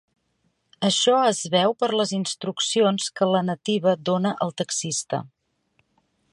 [0.87, 5.25] Això es veu per les instruccions que la nativa dóna al taxista.